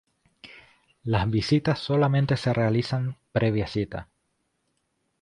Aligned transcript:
Las 1.03 1.29
visitas 1.29 1.77
solamente 1.77 2.35
se 2.35 2.51
realizan 2.53 3.17
previa 3.31 3.67
cita. 3.67 4.09